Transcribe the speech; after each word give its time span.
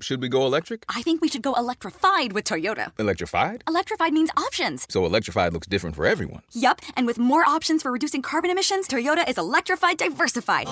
should 0.00 0.20
we 0.20 0.28
go 0.28 0.46
electric? 0.46 0.84
I 0.88 1.02
think 1.02 1.20
we 1.20 1.28
should 1.28 1.42
go 1.42 1.54
electrified 1.54 2.32
with 2.32 2.44
Toyota. 2.44 2.92
Electrified? 2.98 3.64
Electrified 3.66 4.12
means 4.12 4.30
options. 4.36 4.86
So 4.88 5.04
electrified 5.04 5.52
looks 5.52 5.66
different 5.66 5.96
for 5.96 6.06
everyone. 6.06 6.42
Yup, 6.52 6.80
and 6.96 7.06
with 7.06 7.18
more 7.18 7.44
options 7.48 7.82
for 7.82 7.90
reducing 7.90 8.22
carbon 8.22 8.50
emissions, 8.50 8.86
Toyota 8.86 9.28
is 9.28 9.38
electrified 9.38 9.98
diversified. 9.98 10.68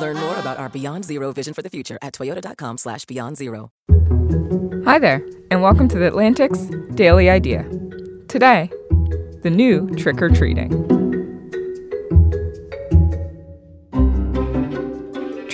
Learn 0.00 0.16
more 0.16 0.36
about 0.38 0.58
our 0.58 0.68
Beyond 0.68 1.04
Zero 1.04 1.32
vision 1.32 1.54
for 1.54 1.62
the 1.62 1.70
future 1.70 1.98
at 2.02 2.12
toyota.com 2.14 2.78
slash 2.78 3.04
beyond 3.04 3.36
zero. 3.36 3.70
Hi 4.84 4.98
there, 4.98 5.26
and 5.50 5.62
welcome 5.62 5.88
to 5.88 5.98
the 5.98 6.06
Atlantic's 6.06 6.66
Daily 6.94 7.30
Idea. 7.30 7.62
Today, 8.28 8.70
the 9.42 9.50
new 9.50 9.88
trick 9.96 10.16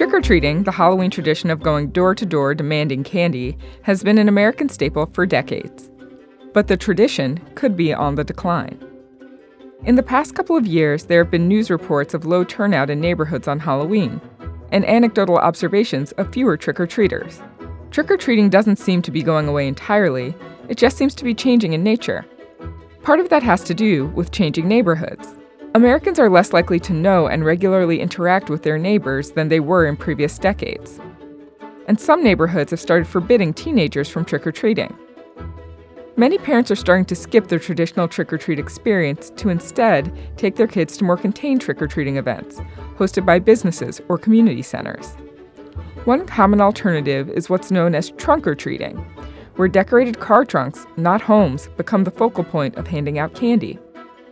Trick 0.00 0.14
or 0.14 0.20
treating, 0.22 0.62
the 0.62 0.72
Halloween 0.72 1.10
tradition 1.10 1.50
of 1.50 1.62
going 1.62 1.90
door 1.90 2.14
to 2.14 2.24
door 2.24 2.54
demanding 2.54 3.04
candy, 3.04 3.58
has 3.82 4.02
been 4.02 4.16
an 4.16 4.30
American 4.30 4.70
staple 4.70 5.10
for 5.12 5.26
decades. 5.26 5.90
But 6.54 6.68
the 6.68 6.76
tradition 6.78 7.38
could 7.54 7.76
be 7.76 7.92
on 7.92 8.14
the 8.14 8.24
decline. 8.24 8.82
In 9.84 9.96
the 9.96 10.02
past 10.02 10.34
couple 10.34 10.56
of 10.56 10.66
years, 10.66 11.04
there 11.04 11.22
have 11.22 11.30
been 11.30 11.46
news 11.46 11.70
reports 11.70 12.14
of 12.14 12.24
low 12.24 12.44
turnout 12.44 12.88
in 12.88 12.98
neighborhoods 12.98 13.46
on 13.46 13.58
Halloween, 13.58 14.22
and 14.72 14.86
anecdotal 14.86 15.36
observations 15.36 16.12
of 16.12 16.32
fewer 16.32 16.56
trick 16.56 16.80
or 16.80 16.86
treaters. 16.86 17.42
Trick 17.90 18.10
or 18.10 18.16
treating 18.16 18.48
doesn't 18.48 18.76
seem 18.76 19.02
to 19.02 19.10
be 19.10 19.22
going 19.22 19.48
away 19.48 19.68
entirely, 19.68 20.34
it 20.70 20.78
just 20.78 20.96
seems 20.96 21.14
to 21.16 21.24
be 21.24 21.34
changing 21.34 21.74
in 21.74 21.82
nature. 21.82 22.24
Part 23.02 23.20
of 23.20 23.28
that 23.28 23.42
has 23.42 23.62
to 23.64 23.74
do 23.74 24.06
with 24.06 24.32
changing 24.32 24.66
neighborhoods. 24.66 25.28
Americans 25.72 26.18
are 26.18 26.28
less 26.28 26.52
likely 26.52 26.80
to 26.80 26.92
know 26.92 27.28
and 27.28 27.44
regularly 27.44 28.00
interact 28.00 28.50
with 28.50 28.64
their 28.64 28.76
neighbors 28.76 29.30
than 29.30 29.46
they 29.46 29.60
were 29.60 29.86
in 29.86 29.96
previous 29.96 30.36
decades. 30.36 30.98
And 31.86 32.00
some 32.00 32.24
neighborhoods 32.24 32.72
have 32.72 32.80
started 32.80 33.06
forbidding 33.06 33.54
teenagers 33.54 34.08
from 34.08 34.24
trick 34.24 34.44
or 34.44 34.50
treating. 34.50 34.92
Many 36.16 36.38
parents 36.38 36.72
are 36.72 36.76
starting 36.76 37.04
to 37.04 37.14
skip 37.14 37.46
their 37.46 37.60
traditional 37.60 38.08
trick 38.08 38.32
or 38.32 38.38
treat 38.38 38.58
experience 38.58 39.30
to 39.36 39.48
instead 39.48 40.12
take 40.36 40.56
their 40.56 40.66
kids 40.66 40.96
to 40.96 41.04
more 41.04 41.16
contained 41.16 41.60
trick 41.60 41.80
or 41.80 41.86
treating 41.86 42.16
events, 42.16 42.60
hosted 42.96 43.24
by 43.24 43.38
businesses 43.38 44.00
or 44.08 44.18
community 44.18 44.62
centers. 44.62 45.14
One 46.04 46.26
common 46.26 46.60
alternative 46.60 47.28
is 47.30 47.48
what's 47.48 47.70
known 47.70 47.94
as 47.94 48.10
trunk 48.10 48.44
or 48.44 48.56
treating, 48.56 48.96
where 49.54 49.68
decorated 49.68 50.18
car 50.18 50.44
trunks, 50.44 50.84
not 50.96 51.20
homes, 51.20 51.68
become 51.76 52.02
the 52.02 52.10
focal 52.10 52.42
point 52.42 52.74
of 52.74 52.88
handing 52.88 53.20
out 53.20 53.34
candy. 53.36 53.78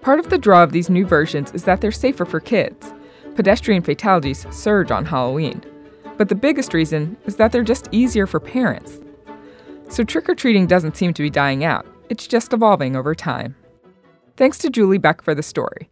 Part 0.00 0.20
of 0.20 0.30
the 0.30 0.38
draw 0.38 0.62
of 0.62 0.72
these 0.72 0.88
new 0.88 1.04
versions 1.04 1.52
is 1.52 1.64
that 1.64 1.80
they're 1.80 1.90
safer 1.92 2.24
for 2.24 2.40
kids. 2.40 2.92
Pedestrian 3.34 3.82
fatalities 3.82 4.46
surge 4.50 4.90
on 4.90 5.04
Halloween. 5.04 5.62
But 6.16 6.28
the 6.28 6.34
biggest 6.34 6.74
reason 6.74 7.16
is 7.26 7.36
that 7.36 7.52
they're 7.52 7.62
just 7.62 7.88
easier 7.92 8.26
for 8.26 8.40
parents. 8.40 9.00
So 9.88 10.04
trick 10.04 10.28
or 10.28 10.34
treating 10.34 10.66
doesn't 10.66 10.96
seem 10.96 11.14
to 11.14 11.22
be 11.22 11.30
dying 11.30 11.64
out, 11.64 11.86
it's 12.08 12.26
just 12.26 12.52
evolving 12.52 12.96
over 12.96 13.14
time. 13.14 13.56
Thanks 14.36 14.58
to 14.58 14.70
Julie 14.70 14.98
Beck 14.98 15.22
for 15.22 15.34
the 15.34 15.42
story. 15.42 15.90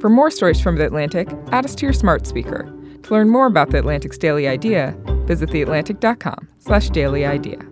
For 0.00 0.08
more 0.08 0.30
stories 0.30 0.60
from 0.60 0.76
The 0.76 0.86
Atlantic, 0.86 1.28
add 1.52 1.64
us 1.64 1.74
to 1.76 1.86
your 1.86 1.92
smart 1.92 2.26
speaker. 2.26 2.64
To 3.02 3.10
learn 3.12 3.28
more 3.28 3.46
about 3.46 3.70
The 3.70 3.78
Atlantic's 3.78 4.18
Daily 4.18 4.48
Idea, 4.48 4.96
visit 5.26 5.50
theatlantic.com 5.50 6.48
slash 6.58 6.90
daily 6.90 7.24
idea. 7.24 7.71